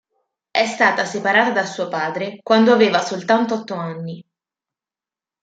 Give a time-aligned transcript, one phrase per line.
[0.49, 4.25] È stata separata da suo padre quando aveva soltanto otto anni.